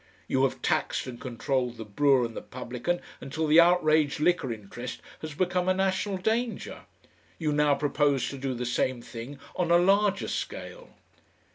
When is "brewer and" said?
1.85-2.35